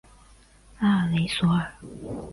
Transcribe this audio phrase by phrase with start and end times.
[0.79, 1.71] 拉尔雷索尔。